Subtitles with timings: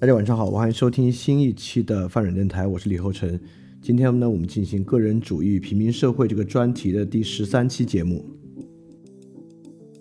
[0.00, 3.36] 大家晚上好，欢迎收听新一期的泛转电台，我是李厚成。
[3.82, 8.24] 今天呢，我们进行个人主义平民社会这个专题的第十三期节目。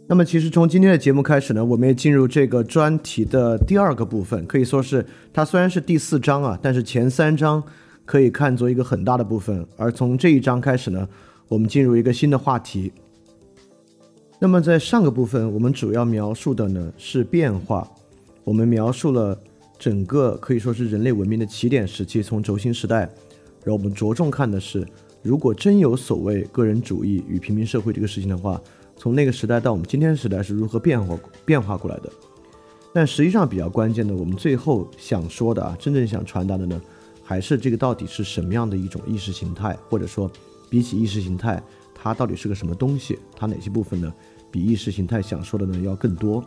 [0.08, 5.04] 那么，其实从今天的节目开始呢，我们也进入这个专题的第二个部分，可以说是
[5.34, 7.64] 它虽然是第四章啊，但是前三章
[8.06, 9.66] 可以看作一个很大的部分。
[9.78, 11.10] 而从这一章开始呢，
[11.48, 12.92] 我们进入一个新的话题。
[14.38, 17.92] 那么，在上个部分，我们主要描述的呢是变化，
[18.44, 19.36] 我们描述了。
[19.80, 23.00] 整个可以说是人类文明的起点时期，从轴心时代，
[23.64, 24.86] 然后我们着重看的是，
[25.22, 28.60] 如果真有所谓个人主义与平民社会这个事情的话，
[28.96, 32.12] 从那个时代到我们今天时代是如何变化变化过来的。
[32.94, 36.82] 但实际上比较关键的，我们最后想说的啊，真正想传达的呢，
[37.24, 40.32] 还是这个到底是什么样的一种意识形态，或者说
[40.70, 41.62] 比起意识形态，
[41.94, 43.20] 它到底是个什么东西？
[43.36, 44.12] 它哪些部分呢，
[44.50, 46.44] 比意识形态想说的呢要更多？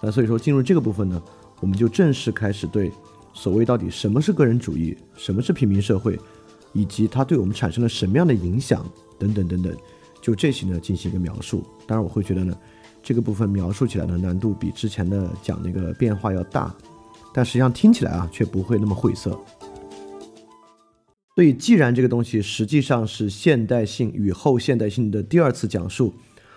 [0.00, 1.20] 那所以说进入这个部分呢？
[1.62, 2.90] 我们就正式开始对
[3.32, 6.18] 所谓到底什么是个人主义，什么是平民社会，
[6.72, 8.84] 以及它对我们产生了什么样的影响
[9.16, 9.72] 等等等等，
[10.20, 11.64] 就这些呢进行一个描述。
[11.86, 12.52] 当然，我会觉得呢，
[13.00, 16.74] 这个部分描述起来的难度比之前的讲那个变化要大，
[17.32, 19.30] 但实际上听起来啊却不会那么晦涩。
[21.36, 26.12] 所以，既然这个东西实际上是现代性与后现代性的第二次讲述，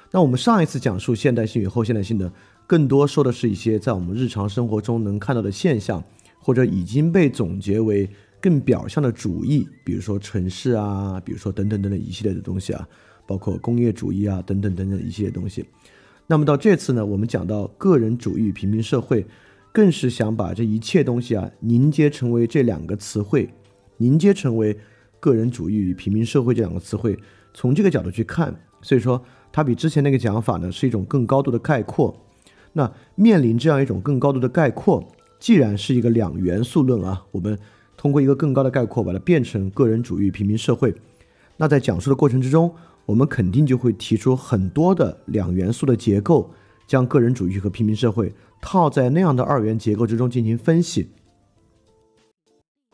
[0.09, 2.31] 那我们上一次讲述现代性与后现代性的。
[2.67, 6.03] 更多说的是一些在我们日常生活中能看到的现象，
[6.39, 8.09] 或者已经被总结为
[8.41, 12.87] 更表象的主义，比如说城市啊，比如说等等等等一系列的东西啊，
[13.27, 15.63] 包括工业主义啊等等等等一系列东西。
[16.25, 19.25] 那么到这次呢，我们讲到个人主义与平民社会，
[19.71, 23.47] 更是想把这一切东西啊凝结成为这两个词汇，
[23.97, 24.75] 凝结成为
[25.19, 27.15] 个人主义与平民社会这两个词汇，
[27.53, 32.19] 从这个角度去看，所以说它比之前那个讲法呢是一种更高度的概括。
[32.77, 35.01] 那面临这样一种更高度的概括，
[35.39, 37.57] 既然是一个两元素论啊，我们
[37.95, 40.93] 通过一个更高的概括把它变成个人主义平民社会，
[41.55, 42.69] 那在讲述的过程之中，
[43.05, 46.51] 我们肯定就会提出很多的两元素的结构，
[46.85, 51.07] 将个人主义和平民社会套在那样的二元结构之中进行分析。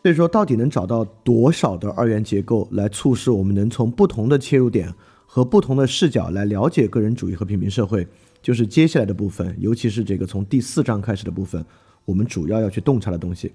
[0.04, 4.94] 所以说，到底能找到多少的二元结构来促使我们能从不同的切入点
[5.26, 8.08] 和不同的视角来了解个人主义和平民社会？
[8.42, 11.64] 就是接下来的部分，尤其是这个从第四章开始的部分，
[12.06, 13.54] 我们主要要去洞察的东西。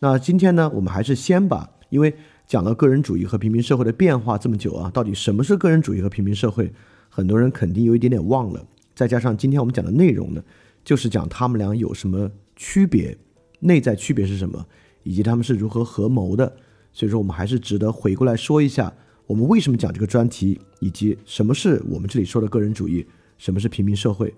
[0.00, 2.14] 那今天呢，我们还是先把，因为
[2.46, 6.72] 讲了个人主义和平民社会的变化这么久啊，到底什么是个人主义和平民社会，
[7.08, 8.66] 很多人肯定有一点点忘了。
[8.94, 10.42] 再加上今天我们讲的内容呢，
[10.84, 13.16] 就是讲他们俩有什么区别，
[13.60, 14.66] 内在区别是什么，
[15.02, 16.56] 以及他们是如何合谋的。
[16.92, 18.92] 所以说，我们还是值得回过来说一下，
[19.26, 23.06] 我们为什么讲这个专题，以及什么是我们这里说的个人主义，
[23.38, 24.34] 什么是平民社会。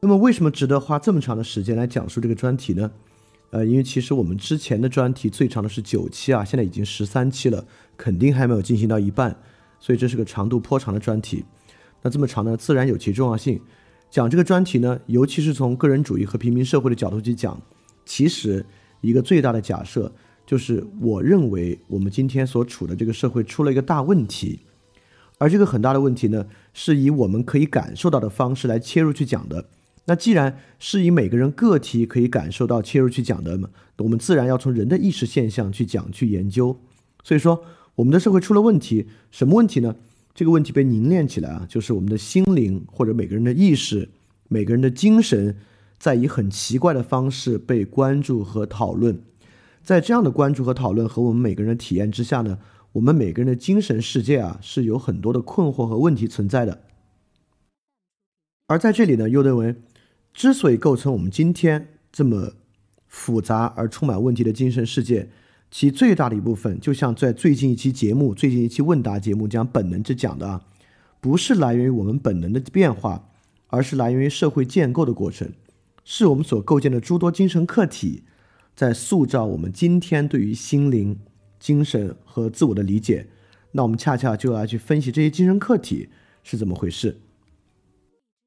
[0.00, 2.90] 那么，为什么值得花这么长的时间来讲述这个专题呢？
[3.50, 9.36] 呃，因为其实我们之前的专题最长的是九期啊，现在已经十三期了，肯定还没有进行到一半，
[9.80, 11.44] 所以这是个长度颇长的专题。
[12.02, 13.60] 那这么长呢，自然有其重要性。
[14.10, 17.60] 讲这个专题呢，尤其是从个人主义和平民社会的角度去讲，
[18.04, 18.64] 其实
[19.00, 20.12] 一个最大的假设
[20.46, 24.60] 就是，我认为我们今天所处的这个社会出了一个大问题，
[25.38, 29.66] 而这个很大的问题呢，是以我们可以感受到的方式来切入去讲的。
[30.06, 33.68] 那既然是以每个人个体可以感受到切入去讲的嘛，
[33.98, 36.80] 我们自然要从人的意识现象去讲去研究。
[37.22, 37.62] 所以说，
[37.96, 39.96] 我们的社会出了问题，什么问题呢？
[40.34, 44.08] 这个问题被凝练起来啊，就是我们的心灵或者每个人的意识、
[44.48, 45.56] 每个人的精神，
[45.98, 49.20] 在以很奇怪的方式被关注和讨论。
[49.82, 52.58] 在这样的关注和讨论和我们每个人的体验之下呢，
[52.98, 56.82] 我们每个人的精神世界啊是有很多的困惑和问题存在的。
[58.66, 59.76] 而在这里呢，又认为，
[60.34, 62.54] 之所以构成我们今天这么
[63.06, 65.30] 复杂而充满问题的精神世界。
[65.70, 70.64] 其最大的一部分，就像在最近一期节目、最近一期问答节目讲本能之讲的啊，
[71.20, 73.28] 不是来源于我们本能的变化，
[73.68, 75.52] 而是来源于社会建构的过程，
[76.04, 78.24] 是我们所构建的诸多精神客体，
[78.74, 81.18] 在塑造我们今天对于心灵、
[81.58, 83.28] 精神和自我的理解。
[83.72, 86.08] 那我们恰恰就要去分析这些精神客体
[86.42, 87.20] 是怎么回事。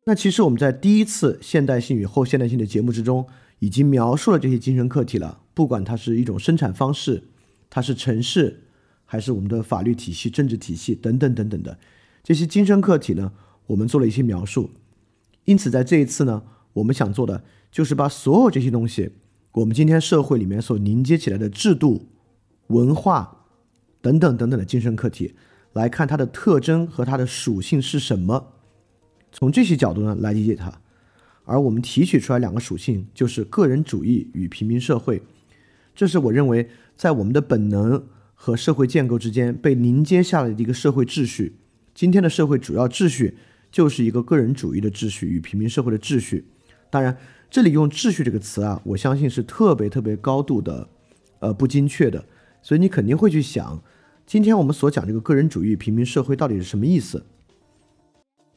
[0.06, 3.28] 那其实我们在第一次现代性与后现代性的节目之中。
[3.64, 7.26] 已经描述了这些精神客体了，不管它是一种生产方式，
[7.70, 8.64] 它是城市，
[9.06, 11.78] 还是我们的法律体系、政治体系等等等等的
[12.24, 13.34] 这些精神客体呢，
[13.68, 14.72] 我们做了一些描述。
[15.46, 16.42] 因此，在这一次呢，
[16.74, 19.12] 我们想做的就是把所有这些东西，
[19.52, 22.08] 我们今天社会里面所凝结起来的制度、
[22.72, 23.46] 文化
[24.02, 25.36] 等等等等的精神客体，
[25.74, 28.54] 来看它的特征和它的属性是什么，
[29.32, 30.82] 从这些角度呢来理解它。
[31.44, 35.22] 而我们提取出来两个属性，就是个人主义与平民社会。
[35.94, 41.58] 这是我认为在我们的本能和社会建构之间被凝结下来的一个社会秩序。
[41.94, 43.38] 今天的社会主要秩序
[43.72, 46.46] 就是一个个人主义的秩序与平民社会的秩序。
[46.90, 47.18] 当然，
[47.50, 50.88] 这里用“秩序”这个词啊，我相信是特别特别高度的，
[51.40, 52.24] 呃，不精确的。
[52.62, 53.82] 所以你肯定会去想，
[54.26, 57.26] 今天我们所讲这个个人主义平民社会到底是什么意思？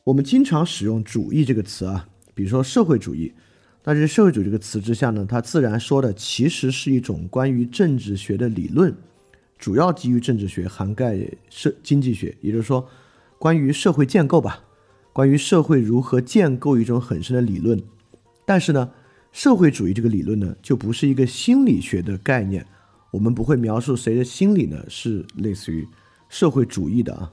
[0.05, 2.09] 我们经常使用“主义”这个词啊。
[2.35, 3.33] 比如说社会主义，
[3.81, 8.93] 但是社会主义这个词之下呢，它自然说的其实是一种关于政治学的理论，
[9.57, 11.17] 主要基于政治学，涵盖
[11.49, 12.89] 社经济学，也就是说，
[13.39, 14.65] 关于社会建构吧，
[15.13, 17.81] 关于社会如何建构一种很深的理论。
[18.45, 18.91] 但是呢，
[19.31, 22.67] 社会主义这个理论呢，就不是一个心理学的概念，
[23.15, 25.87] 我们不会描述谁的心理呢是类似于
[26.29, 27.31] 社会主义的啊。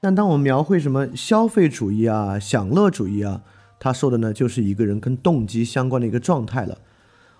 [0.00, 3.42] 但当我们描绘什么消费主义啊、享乐主义啊，
[3.78, 6.78] 他说的呢，就是一个人跟动机相关的一个状态了。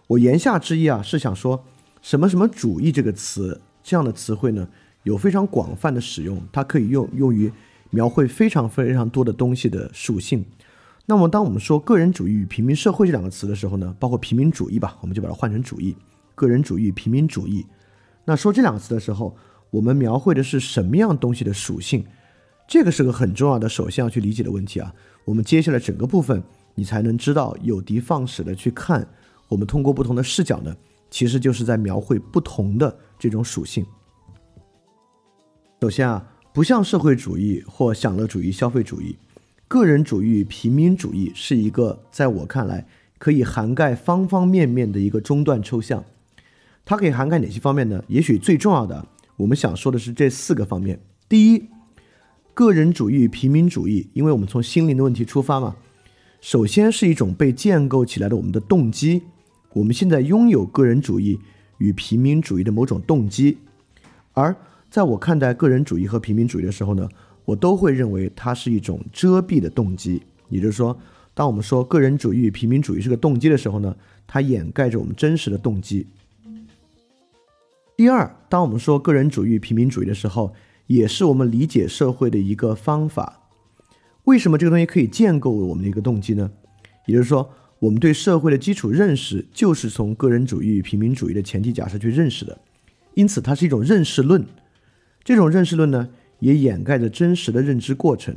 [0.08, 1.64] 我言下之意啊，是想说，
[2.02, 4.68] 什么什么主义这个词，这样的词汇呢，
[5.04, 7.50] 有非常广泛的使用，它可以用用于
[7.88, 10.44] 描绘非常非常多的东西的属性。
[11.06, 15.96] 那么，当我们说个人主义与平民社会这两个词的时候呢，包括平民主义吧，我们就把它换成主义，
[16.38, 17.66] 个人主义、平民主义。
[18.24, 19.36] 那说这两个词的时候，
[19.70, 22.06] 我们描绘的是什么样东西的属性？
[22.68, 24.94] 这个是个很重要的，首先要去理解的问题啊。
[25.24, 26.42] 我们接下来整个部分，
[26.74, 29.08] 你才能知道有的放矢的去看。
[29.48, 30.76] 我们通过不同的视角呢，
[31.10, 33.84] 其实就是在描绘不同的这种属性。
[35.80, 39.16] 首先啊，不像社会主义或享乐主义、消费主义，
[39.66, 46.04] 个人主义、平民主义是一个在我看来可以涵盖方方面面的一个中断抽象。
[46.88, 48.02] 它可以涵盖哪些方面呢？
[48.08, 50.98] 也许最重要的，我们想说的是这四个方面。
[51.28, 51.62] 第一。
[52.54, 55.76] 个人主义与平民主义，因为我们从心灵的问题出发嘛，
[56.40, 59.22] 首先是一种被建构起来的我们的动机。
[59.74, 61.38] 我们现在拥有个人主义
[61.76, 63.58] 与平民主义的某种动机，
[64.32, 64.56] 而
[64.90, 67.08] 在我看待个人主义和平民主义的时候呢，
[67.44, 70.20] 我都会认为它是一种遮蔽的动机。
[70.48, 70.98] 也就是说，
[71.34, 73.94] 当我们说个人主义与平民主义是个动机的时候呢，
[74.26, 76.08] 它掩盖着我们真实的动机。
[77.98, 80.54] 第二，当我们说个人主义平民主义的时候，
[80.86, 83.40] 也是我们理解社会的一个方法。
[84.22, 86.48] 为什么这个东西可以建构我们的一个动机呢？
[87.06, 87.50] 也就是说，
[87.80, 92.56] 我们对社会的基础认识就是从个人主义平民主义的前提假设去认识的，
[93.14, 94.46] 因此它是一种认识论。
[95.24, 98.36] 这种认识论呢，也掩盖着真实的认知过程。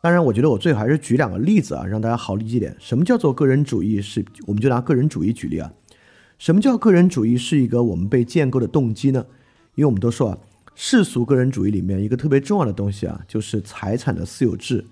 [0.00, 2.76] 当然，我觉得我最好还是举两个例子啊，让大家好理解点。
[2.78, 4.00] 什么叫做个人主义？
[4.00, 5.72] 是我们就拿个人主义举例啊。
[6.40, 9.26] 什么叫个人主义是一个我们被建构的动机呢？
[9.74, 10.38] 因为我们都说啊，
[10.74, 14.82] 世俗个人主义里面一个特别重要的东西啊，就是财产的私有制。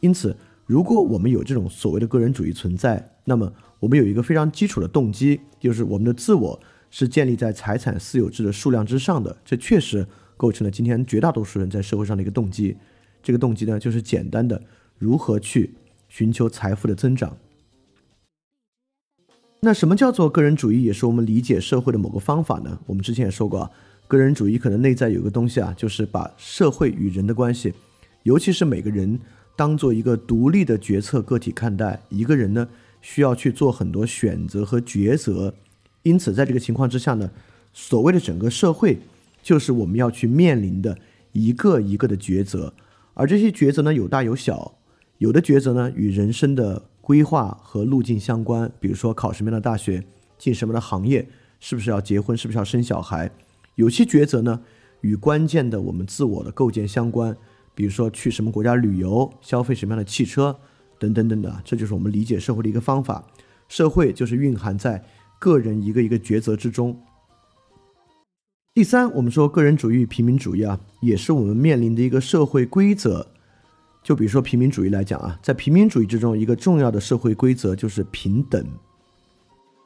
[0.00, 0.36] 因此，
[0.66, 6.60] 如果我们有这种所谓的个人主义存在，那么我们有一个非常基础的动机，就是我们的自我
[6.90, 9.36] 是建立在财产私有制的数量之上的。
[9.44, 10.04] 这确实
[10.36, 12.76] 构成了今天绝大多数人在社会上的一个动机。
[13.22, 14.60] 这个动机呢，就是简单的
[14.98, 15.74] 如何去
[16.08, 17.36] 寻求财富的增长。
[19.64, 20.82] 那什么叫做个人主义？
[20.82, 22.80] 也是我们理解社会的某个方法呢？
[22.84, 23.70] 我们之前也说过啊，
[24.08, 27.72] 个人主义可能内在有个东西啊，就是把社会与人的关系，
[28.24, 29.20] 尤其是每个人
[29.54, 32.02] 当做一个独立的决策个体看待。
[32.08, 32.68] 一个人呢，
[33.00, 35.54] 需要去做很多选择和抉择，
[36.02, 37.30] 因此在这个情况之下呢，
[37.72, 38.98] 所谓的整个社会，
[39.44, 40.98] 就是我们要去面临的
[41.30, 42.74] 一个一个的抉择。
[43.14, 44.74] 而这些抉择呢，有大有小，
[45.18, 50.02] 有的抉择呢与人生的规划和路径相关，比如说考什么样的大学，
[50.38, 51.28] 进什么的行业，
[51.60, 53.28] 是不是要结婚，是不是要生小孩；
[53.74, 54.62] 有些抉择呢
[55.02, 57.36] 与关键的我们自我的构建相关，
[57.74, 60.58] 比如说去什么国家旅游，消费什么样的汽车，
[60.98, 61.54] 等等等等。
[61.62, 63.22] 这就是我们理解社会的一个方法。
[63.68, 65.04] 社会就是蕴含在
[65.38, 66.98] 个人一个一个抉择之中。
[68.72, 73.26] 第三，我们说个人主义、平民主义啊，也是我们面临的一个社会规则。
[74.02, 78.66] 就比如说平民主义来讲啊，在平民主义之中，一个重要的社会规则就是平等。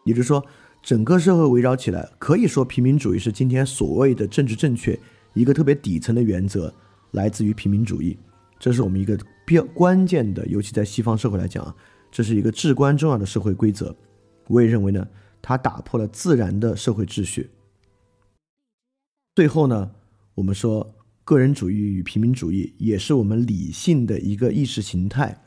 [0.04, 0.44] 也就是说，
[0.82, 4.98] 整个社会围绕起来，可以说平民主义是今天所谓的政治正确
[5.34, 6.72] 一个特别底层的原则，
[7.10, 8.16] 来自于平民主义。
[8.58, 11.74] 这是我们一个比较关键的，尤其在西方社会来讲啊，
[12.10, 13.94] 这是一个至关重要的社会规则。
[14.46, 15.06] 我也认为呢，
[15.42, 17.50] 它打破了自然的社会秩序。
[19.34, 19.90] 最后呢，
[20.36, 20.94] 我们说
[21.26, 25.42] 个人主义与平民主义也是我们理性的一个意识形态，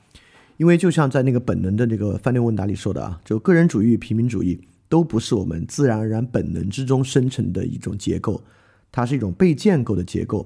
[0.57, 4.59] 因为就像在那个本能的那个饭店问答里说的啊，就个人主义与平民主义
[4.89, 8.43] 都不是我们自然而然本能之中生成的一种结构，
[8.91, 10.45] 它是一种被建构的结构。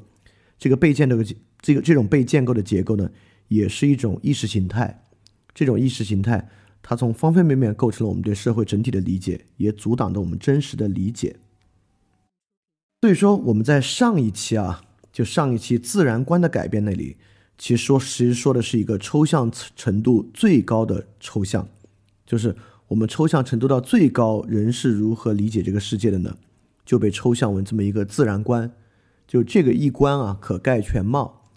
[0.60, 3.10] 这个被建构的这个这种被建构的结构呢，
[3.48, 5.04] 也是一种意识形态。
[5.56, 6.48] 这种意识形态，
[6.84, 11.38] 它从方方面面构成了我们对社会整体的理解，也阻挡着我们真实的理解。
[13.02, 17.16] 所以说，我们在上一期啊，就上一期自然观的改变那里，
[17.58, 21.66] 其实说其实说的是一个抽象程度最高的抽象，
[22.26, 22.54] 就是
[22.88, 26.36] 我们抽象程度到最高，人是如何理解这个世界的呢？
[26.84, 28.70] 就被抽象为这么一个自然观，
[29.26, 31.50] 就这个一观啊，可概全貌。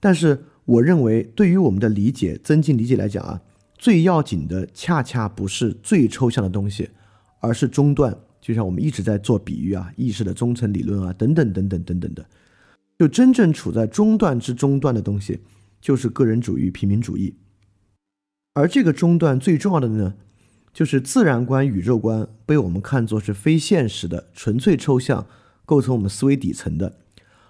[0.00, 3.40] 但是我认为，对于我们的理解、增进理解来讲啊，
[3.78, 6.90] 最要紧的恰恰不是最抽象的东西，
[7.40, 8.16] 而是中断。
[8.40, 12.26] 就像我们一直在做比喻啊，意识的中层理论啊，等等等等等等的，
[12.98, 15.40] 就真正处在中段之中段的东西，
[15.80, 17.36] 就是个人主义、平民主义。
[18.54, 20.14] 而这个中段最重要的呢，
[20.72, 25.26] 就是自然观、宇宙观被我们看作是非现实的、纯粹抽象，
[25.64, 26.98] 构成我们思维底层的。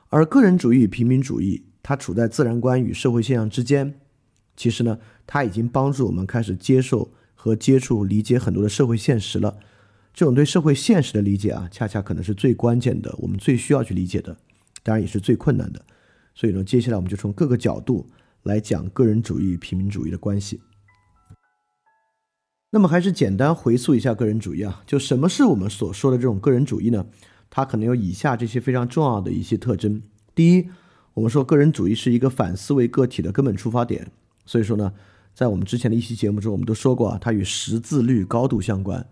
[0.08, 4.00] 而个人主义与平民主义，它处在自然观与社会现象之间。
[4.56, 9.58] 其实呢，它已经帮助我们开始接受和接触、理解很多的社会现实了。
[10.14, 14.38] 这种对社会现实的理解啊，恰恰可能是最关键的，我们最需要去理解的，
[14.86, 15.84] 当然也是最困难的。
[16.32, 18.06] 所以呢，接下来我们就从各个角度
[18.44, 20.60] 来讲个人主义与平民主义的关系。
[22.70, 27.06] 那么还是简单回溯一下个人主义啊，就什么是我们所说的这种个人主义呢？
[27.50, 30.02] 它可能有以下这些非常重要的一些特征。
[30.34, 30.68] 第一，
[31.14, 34.10] 我们说个人主义是一个反思维个体的根本出发点。
[34.44, 34.92] 所以说呢，
[35.32, 39.06] 在我们之前的一期节目中，我们都说过啊，它与识字率高度相关。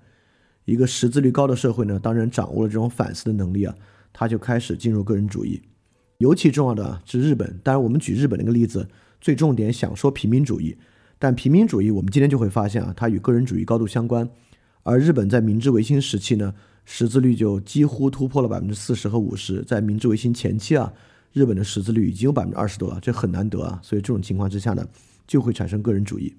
[0.65, 3.75] 一个识字率高的社会呢，当然掌握了这种反思的能力啊，
[4.15, 5.61] 他就开始进入个人主义。
[6.19, 8.89] 尤其重要的是日本，当然我们举日本那个例子，
[9.21, 10.79] 最重点想说平民主义。
[11.19, 14.27] 但平民主义我们今天就会发现啊，它与个人主义高度相关。
[14.83, 16.55] 而日本在明治维新时期呢，
[16.85, 19.63] 识字率就几乎突破了百分之四十和五十。
[19.63, 20.93] 在明治维新前期啊，
[21.33, 23.81] 日本的识字率已经有百分之二十多了，这很难得啊。
[23.83, 24.87] 所以这种情况之下呢，
[25.27, 26.35] 就会产生个人主义。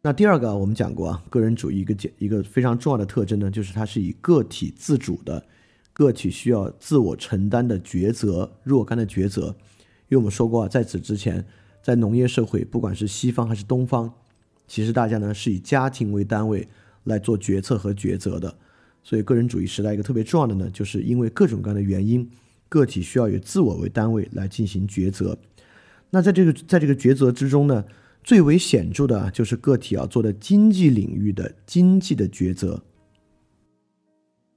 [0.00, 5.44] 那第二个，我们讲过啊，个人主义一个简一个非常重要的特征呢，就是它是以个体自主的，
[5.98, 9.56] 个体需要自我承担的抉择，若干的抉择。
[10.08, 11.44] 因为我们说过啊，在此之前，
[11.82, 14.14] 在农业社会，不管是西方还是东方，
[14.68, 16.68] 其实大家呢是以家庭为单位
[17.02, 18.56] 来做决策和抉择的。
[19.02, 22.30] 所以，个人主义时代一个特别重要的呢，就是因为各种各样的原因，
[22.68, 25.36] 个体需要以自我为单位来进行抉择。
[26.10, 27.84] 那在这个在这个抉择之中呢？
[28.24, 32.82] 最为显著的就是个体要做的经济领域的经济的抉择。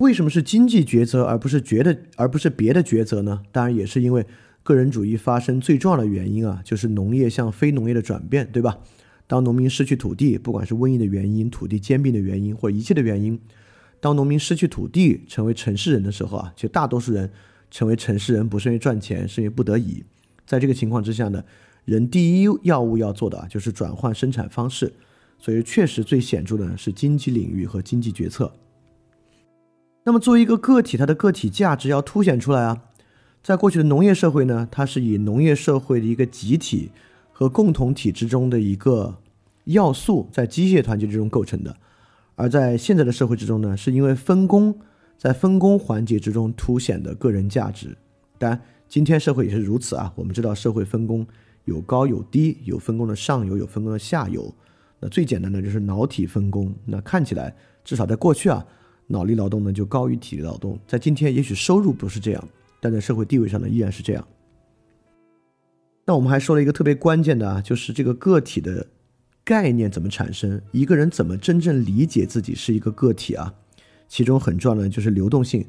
[0.01, 3.43] 为什么是经济抉择而不是觉得而不是别的抉择呢？
[3.51, 4.25] 当然也是因为
[4.63, 8.79] 个人主义发生最重要的原因啊，就是农业向非农业的转变，对吧？
[9.27, 13.39] 当农民失去土地，不管是瘟疫的原因、土地兼并的原因或一切的原因，
[13.99, 17.29] 当农民失去土地成为城市人的时候啊，其实大多数人
[17.69, 20.03] 成为城市人不是因为赚钱，是因为不得已。
[20.47, 21.43] 在这个情况之下呢，
[21.85, 24.93] 人第一要务要做的啊，就是转换生产方式。
[25.37, 28.51] 所以确实最显著的是经济领域和经济决策。
[30.03, 32.81] 那么，作为一个个体，它的个体价值要凸显出来啊。
[33.43, 36.89] 在过去的农业社会呢，它是以农业社会的一个集体
[37.31, 39.15] 和共同体之中的一个
[39.65, 41.71] 要素，在机械团结之中构成的；
[42.35, 44.75] 而在现在的社会之中呢，是因为分工，
[45.19, 47.95] 在分工环节之中凸显的个人价值。
[48.39, 50.11] 当然，今天社会也是如此啊。
[50.15, 51.25] 我们知道，社会分工
[51.65, 54.51] 有高有低，有分工的上游，有分工的下游。
[54.99, 56.73] 那最简单的就是脑体分工。
[56.85, 58.65] 那看起来，至少在过去啊。
[59.11, 62.49] 脑力劳动呢就高于体力劳动，在今天也许收入不是这样，
[62.79, 64.27] 但在社会地位上呢依然是这样。
[66.05, 68.87] 那我们还说了一个特别关键的啊，就是这个个体的
[69.43, 73.53] 概念怎么产生，一个人怎么真正理解自己是一个个体啊？
[74.07, 75.65] 其中很重要的就是流动性。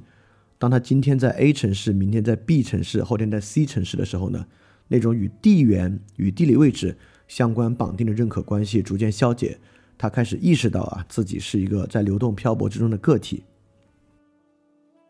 [0.59, 4.47] 当他今天在 A 城市，明天在 B 城市，后天在 C 城市的时候呢，
[4.89, 6.97] 那种与地缘与地理位置
[7.29, 9.59] 相关绑定的认可关系逐渐消解。
[10.03, 13.45] 他开始意识到啊，自己是一个在流动漂泊之中的个体。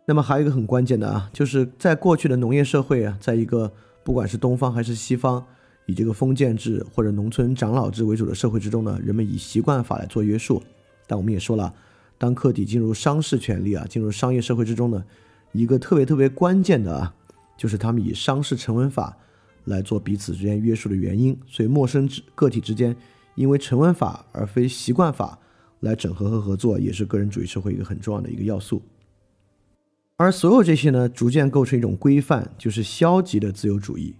[0.06, 3.72] 那么还有一个很关键的啊，就是在过去的农业社会啊，在一个
[4.04, 5.42] 不管是东方还是西方，
[5.86, 10.62] 以这个封建制或者农村长老制为主的社会之中呢，人们以习惯法来做约束。
[11.06, 11.72] 但我们也说了，
[12.18, 15.02] 当客体进入商事权利啊，进入商业社会之中呢，
[15.52, 17.14] 一个特别特别关键的啊，
[17.56, 19.16] 就是他们以商事成文法
[19.64, 21.34] 来做彼此之间约束的原因。
[21.46, 22.94] 所以陌生之个体之间。
[23.34, 25.38] 因为成文法而非习惯法
[25.80, 28.82] 来整合和合作，也是个人主义社会一个很重要的一个要素。
[30.16, 34.14] 而所有这些呢，逐渐构成一种规范，就是消极的自由主义。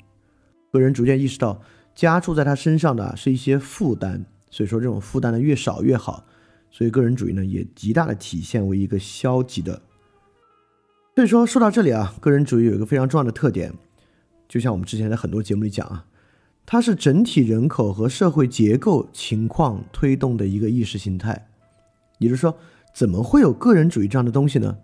[0.72, 1.62] 个人逐渐意识到，
[1.94, 6.24] 加注在他身上的是一些负担，所以说这种负担呢越少越好。
[6.70, 9.82] 所以个人主义呢也极大的体现为一个消极的。
[11.14, 13.72] 所以说说到这里啊，个人主义有一个非常重要的特点，
[14.48, 16.06] 就像我们之前在很多节目里讲啊。
[16.64, 21.48] 它是整体人口和社会结构情况推动的一个意识形态，
[22.18, 22.56] 也就是说，
[22.94, 24.78] 怎么会有个人主义这样的东西呢？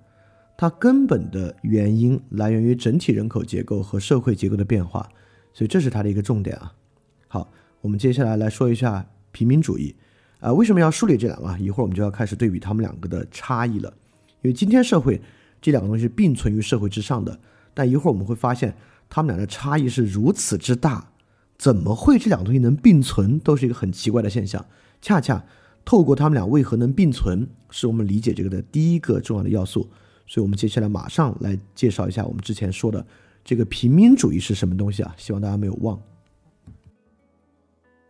[0.56, 5.08] 它根本的原因来源于整体人口结构和社会结构的变化，
[5.52, 6.74] 所以这是它的一个重点啊。
[7.28, 7.48] 好，
[7.80, 9.94] 我们接下来来说一下平民主义
[10.40, 11.56] 啊，为什么要梳理这两个？
[11.58, 13.94] 一会儿我们就要开始对比他们两个的差异了，
[14.42, 15.22] 因为今天社会
[15.60, 17.38] 这两个东西并存于社会之上的，
[17.72, 18.76] 但一会儿我们会发现
[19.08, 21.12] 他们俩的差异是如此之大。
[21.58, 24.64] 怎么会这两个东西能并存，都是一个很奇怪的现象。
[25.02, 25.44] 恰恰
[25.84, 29.88] 透过他们俩为何能并存，是我们理解这个的第一个重要的要素。
[30.24, 33.04] 所以，我们接下来马上来介绍一下我们之前说的
[33.44, 35.12] 这个平民主义是什么东西啊？
[35.16, 36.00] 希望大家没有忘。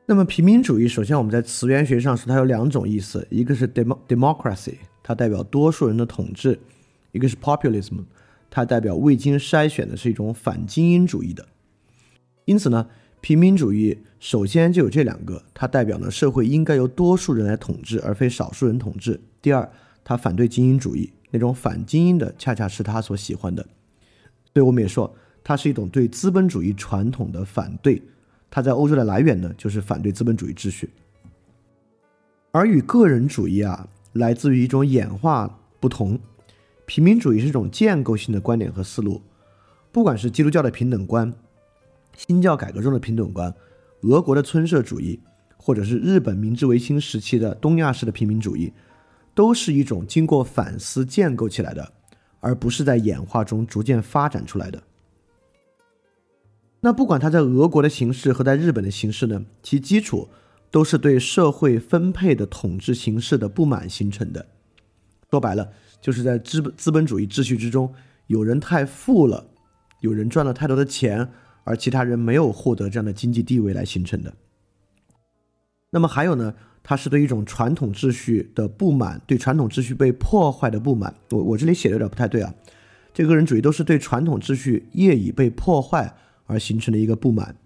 [0.05, 6.59] 那么，平民主义首先我们在词源学上说它有两种意思，一个是 democracy，它代表多数人的统治；
[7.13, 8.05] 一个是 populism，
[8.51, 11.49] 它代表未经筛选的是一种反精英主义的。
[12.45, 12.87] 因此呢。
[13.21, 19.21] 平民主义首先就有这两个，它代表呢社会应该由多数人来统治，而非少数人统治。
[19.43, 19.71] 第二，
[20.05, 23.63] 它反对精英主义，那种反精英的恰恰是他所喜欢的。
[24.55, 28.03] 所以我们也说，它是一种对资本主义传统的反对。
[28.51, 30.89] 它在欧洲的来源呢，就是反对资本主义秩序。
[32.51, 36.19] 而与个人主义啊，来自于一种演化不同，
[36.87, 39.21] 平民主义是一种建构性的观点和思路，
[39.93, 41.33] 不管是基督教的平等观。
[42.27, 43.55] 新教改革中的平等观，
[44.03, 45.21] 俄国的村社主义，
[45.57, 48.73] 或者是日本明治维新时期的东亚式的平民主义，
[49.35, 51.93] 都是一种经过反思建构起来的，
[52.41, 54.83] 而不是在演化中逐渐发展出来的。
[56.81, 60.29] 那不管它在俄国的形式和在日本的形式呢，其基础
[60.73, 64.45] 都是对社会分配的统治形式的不满形成的。
[65.31, 67.95] 说白了，就是在资本资本主义秩序之中，
[68.27, 69.47] 有人太富了，
[70.01, 71.31] 有人赚了太多的钱。
[71.69, 74.33] 而其他人没有获得这样的经济地位来形成的。
[75.91, 76.55] 那么还有呢？
[76.83, 81.15] 它是对一种传统秩序的不满，对传统秩序被破坏的不满。
[81.31, 82.55] 我我这里写的有点不太对啊。
[83.13, 86.15] 这个人主义都是对传统秩序业已被破坏
[86.47, 87.57] 而形成的一个不满。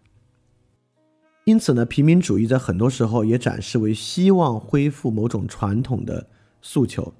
[1.44, 6.26] 因此呢，平民主义在很多时候也展示为希望恢复某种传统的
[6.60, 7.14] 诉求。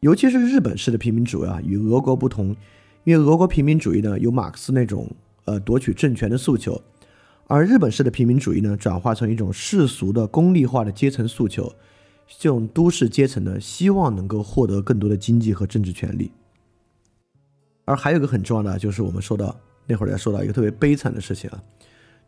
[0.00, 2.56] 尤其是日本式的平民主义啊，与俄国不同，
[3.04, 5.10] 因为俄国平民主义呢有马克思那种。
[5.44, 6.80] 呃，夺取政权的诉求，
[7.46, 11.74] 而日本式的平民主义呢，转化成一种世俗的功利化的阶层诉求，
[12.38, 16.30] 这种都市阶层呢，希望能够获得更多的经济和政治权利。
[17.84, 21.60] 而还有一个很重要的，就是我们说到那会儿要说到一个特别悲惨的事情啊，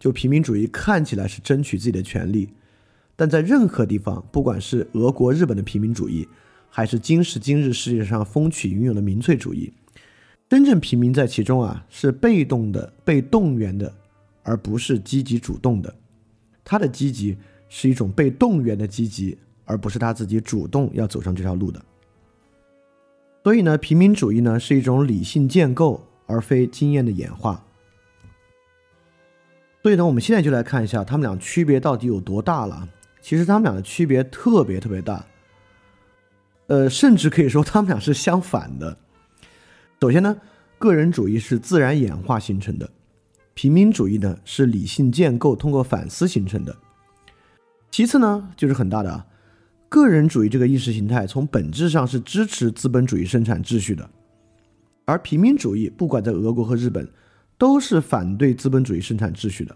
[0.00, 2.50] 就平民主义看起来是争取自己的权利，
[3.14, 6.26] 但在任何地方，不管是俄国、日本的平民主义，
[6.68, 9.72] 还是今时今日世界上风起云涌的民粹主义，
[10.48, 13.92] 真正平民在其中啊，是被动的、被动员的，
[14.42, 15.92] 而不是积极主动的。
[16.62, 17.36] 他的积极
[17.68, 21.82] 是一种被动员的积极，而不是他自己主动要走上这条路的。
[23.42, 27.64] 所以呢，平民主义呢是一种理性建构，而非经验的演化。
[29.82, 32.88] 所以呢，我们现在就来看一下他们俩区别到底有多大了。
[33.20, 35.24] 其实他们俩的区别特别特别大，
[36.66, 38.96] 呃，甚至可以说他们俩是相反的。
[40.00, 40.36] 首先呢，
[40.78, 42.90] 个人主义是自然演化形成的，
[43.54, 46.76] 平民主义呢是理性建构通过反思形成的。
[47.90, 49.24] 其次呢，就是很大的。
[49.88, 54.10] 个人主义这个意识形态从本质上是支持资本主义生产秩序的，
[55.04, 57.08] 而平民主义不管在俄国和日本，
[57.56, 59.74] 都是反对资本主义生产秩序的。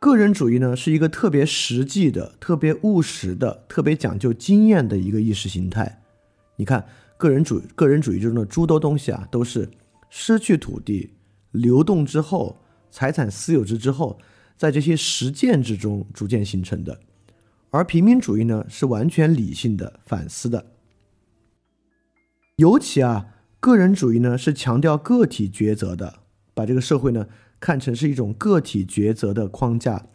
[0.00, 6.02] 个人主义呢是一个特别实际的、特别务实的、特别讲究经验的一个意识形态。
[6.56, 6.86] 你看，
[7.20, 9.68] 个人主个人主义之中的诸多东西啊，都是
[10.08, 11.12] 失去土地、
[11.50, 14.18] 流动之后、财产私有制之后，
[14.56, 16.98] 在这些实践之中逐渐形成的。
[17.68, 20.72] 而平民主义呢，是完全理性的、反思的。
[22.56, 23.26] 尤其啊，
[23.60, 26.20] 个人主义呢是强调个体抉择的，
[26.54, 27.26] 把这个社会呢
[27.60, 30.06] 看成是一种个体抉择的框架；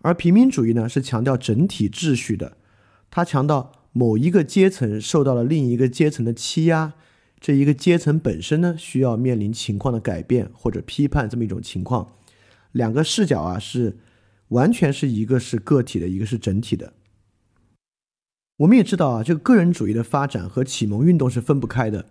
[0.00, 2.56] 而平民主义呢是强调整体秩序的，
[3.10, 6.92] 它强调某一个阶层受到了另一个阶层的欺压，
[7.40, 12.14] 这一个阶层本身呢需要面临情况的改变或者批判这么一种情况。
[12.72, 13.98] 两个视角啊是。
[14.50, 16.92] 完全是一个是个体的，一个是整体的。
[18.58, 22.06] 我们也知道啊，这个个人主义的发展和启蒙运动是分不开的。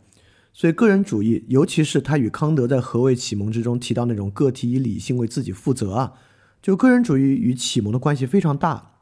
[0.52, 6.16] 所以，个人主义，尤其是他与康德在《何谓启蒙》之中提到那种个体以理性为自己负责啊，
[6.62, 8.95] 就个人主义与启蒙的关系非常大。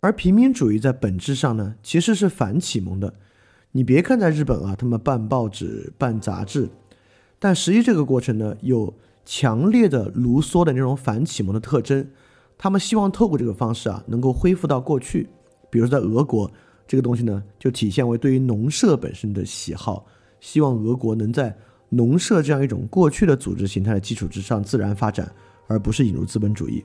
[0.00, 3.14] 而平民主义在本质上呢，其实是反启蒙的。
[3.72, 6.68] 你别看在日本啊，他们办报纸、办杂志，
[7.38, 8.92] 但实际这个过程呢，有
[9.24, 12.06] 强烈的卢梭的那种反启蒙的特征。
[12.58, 15.28] 他们希望透过这个方式啊，能够恢复到过去。
[15.70, 16.50] 比如在俄国，
[16.86, 20.04] 这个东西呢，就体现为对于农社本身的喜好，
[20.40, 21.56] 希望俄国能在
[21.90, 25.30] 农社这样一种过去的组织形态的基础之上自然发展，
[25.68, 26.84] 而不是引入资本主义。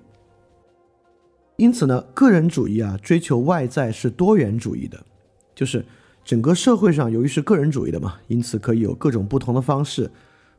[1.57, 5.05] 因此呢，个人主义啊，追求外在是多元主义的，
[5.55, 5.85] 就是
[6.23, 10.11] 整个社会上由于是个人主义的嘛，因此可以有各种不同的方式，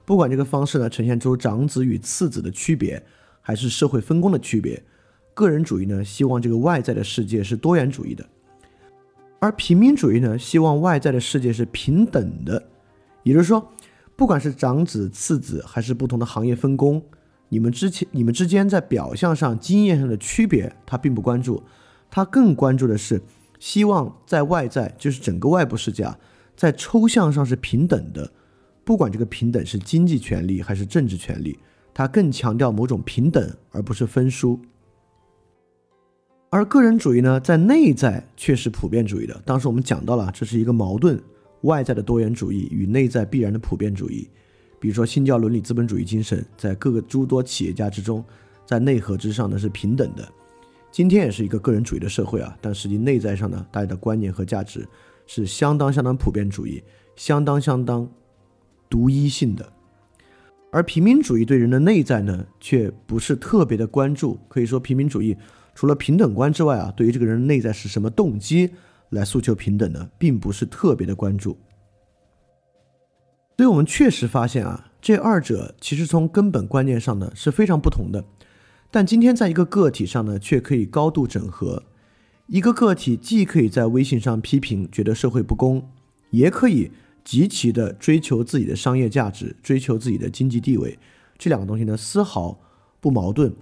[0.04, 3.02] 不管这个方式呢呈现出长子与次子的区别，
[3.42, 4.82] 还是社会分工的区别。
[5.34, 8.26] 个人主义呢，希望这个外在的世界是多元主义的，
[9.38, 12.62] 而平民主义呢，希望外在的世界是平等的。
[13.22, 13.70] 也就是说，
[14.16, 17.02] 不管是长子、次子，还是不同的行业分工，
[17.48, 21.62] 你们之前、你们之间在表象上、经验上的区别，他并不关注，
[22.10, 23.22] 他更关注的是，
[23.58, 26.18] 希望在外在，就是整个外部世界啊，
[26.56, 28.32] 在抽象上是平等的。
[28.84, 31.58] 不管这个平等是经济权利还是政治权利，
[31.94, 34.60] 他更强调某种平等，而不是分殊。
[36.50, 39.40] 而个人主义呢，在内在却是普遍主义的。
[39.44, 41.20] 当时我们讲到了，这是一个矛盾：
[41.62, 44.30] 外在的多元主义与内在必然的普遍主义。
[44.78, 48.24] 比如说，新教伦理资本主义精神在各个诸多企业家之中，
[48.64, 50.28] 在内核之上呢是平等的。
[50.90, 54.86] 今天也是一个个人主义的社会啊，但实际内在上呢，大家的观念和价值
[55.26, 56.82] 是相当相当普遍主义、
[57.16, 58.08] 相当相当
[58.88, 59.72] 独一性的。
[60.70, 64.38] 而平民主义对人的内在呢，却不是特别的关注。
[64.48, 65.36] 可以说，平民主义。
[65.74, 68.70] 除了平等观之外啊，对于这个人内在是什么动机
[69.10, 71.54] 来诉求平等呢，并不是特别的关注。
[73.56, 78.24] 所以我们确实发现啊，这二者其实从根本观念上呢是非常不同的。
[78.90, 81.82] 但今天在一个个体上呢，却可以高度整合。
[82.48, 85.88] 一个个体既可以在微信上批评，觉得社会不公，
[86.30, 86.92] 也可以
[87.24, 90.98] 极其的追求自己的商业价值，追求自己的经济地位。
[91.38, 92.60] 这两个东西呢，丝毫
[93.00, 93.52] 不矛盾。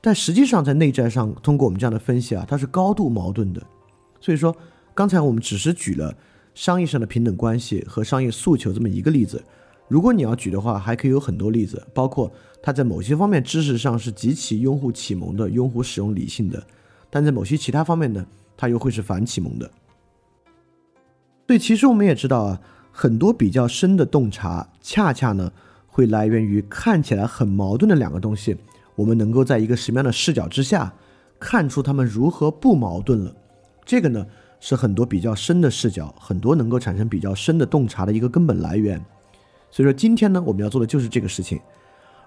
[0.00, 3.62] 但实际上，在内在上，通过我们这样的分析啊，它是高度矛盾的。
[4.18, 4.56] 所以说，
[4.94, 6.16] 刚才我们只是举了
[6.54, 9.42] 商业上的平等关系和商业诉求这么一个例子。
[9.88, 16.58] 如果你要举的话，还可以有很多例子，包括它在某些方面知识上是极其拥护启蒙的，拥护使用理性的；
[17.10, 19.70] 但在某些其他方面呢，它又会是反启蒙的。
[21.46, 22.60] 所以，其实我们也知道啊，
[22.90, 25.52] 很多比较深的洞察，恰恰呢，
[25.86, 28.56] 会来源于看起来很矛盾的两个东西。
[28.94, 30.94] 我们能够在一个什么样的视角之下，
[31.38, 33.36] 看出他们如何不矛盾了。
[33.84, 34.26] 这个呢，
[34.64, 39.04] 是很多比较深的视角，很多能够产生比较深的洞察的一个根本来源。
[39.72, 41.58] 所以说，今天呢，我们要做的就是这个事情。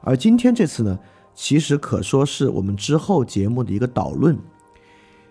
[0.02, 1.00] 而今天这次呢，
[1.34, 4.38] 其实可说是我们之后节目的一个导论，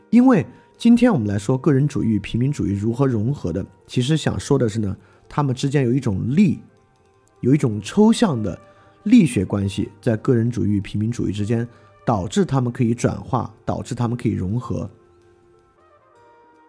[0.08, 0.46] 因为
[0.78, 4.96] 今天我们来说个人主义与平民主义如何融合的，其实想说的是呢，
[5.28, 6.62] 他们之间有一种力，
[7.42, 8.58] 有一种抽象的
[9.02, 11.68] 力学关系，在个人主义与平民主义之间，
[12.06, 14.88] 导致他们可以转化，导致他们可以融合。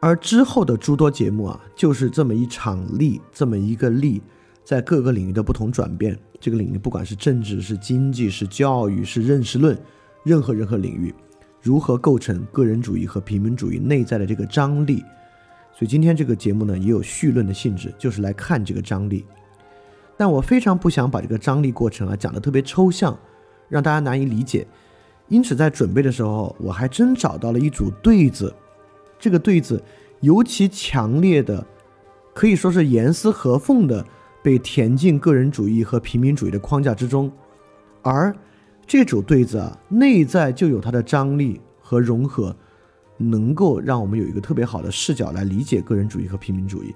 [0.05, 4.21] 而之后的诸多节目啊，就是这么一场力，这么一个力。
[4.63, 9.75] 在各个领域的不同转变，这个领域不管是政治、是经济、是教育、是认识论，
[10.23, 11.11] 任何任何领域，
[11.59, 15.03] 如何构成个人主义和平民主义内在的这个张力？
[15.73, 19.25] 所以今天这个节目呢，也有绪论的性质，就是来看这个张力。
[20.15, 23.17] 但我非常不想把这个张力过程啊讲得特别抽象，
[23.69, 24.67] 让大家难以理解。
[25.29, 28.53] 因此在准备的时候，我还真找到了一组对子，
[29.19, 29.83] 这个对子
[30.21, 31.65] 尤其强烈的，
[32.33, 34.05] 可以说是严丝合缝的。
[34.43, 37.31] 被填进个人主义和平民主义的框架之中，
[38.03, 38.31] 而
[38.85, 42.55] 这组对子啊，内在就有它的张力和融合，
[43.17, 46.93] 能够让我们有一个特别好的视角来理解个人主义和平民主义。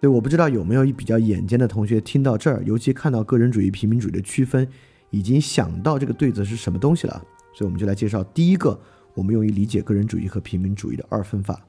[0.00, 4.66] 对我不知道有没有比较眼尖的同学听到这儿，尤其看到个人主义、平民主义的区分，
[5.10, 7.22] 已经想到这个对子是什么东西了。
[7.52, 8.80] 所以我们就来介绍第一个
[9.20, 11.62] 我们用于理解个人主义和平民主义的二分法。